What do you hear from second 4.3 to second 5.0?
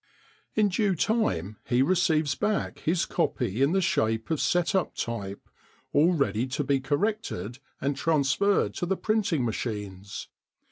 of set up